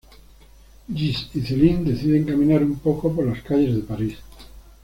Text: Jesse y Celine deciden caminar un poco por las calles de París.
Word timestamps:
Jesse 0.91 1.29
y 1.35 1.41
Celine 1.41 1.83
deciden 1.91 2.25
caminar 2.25 2.63
un 2.63 2.79
poco 2.79 3.13
por 3.13 3.23
las 3.23 3.43
calles 3.43 3.75
de 3.75 3.81
París. 3.83 4.17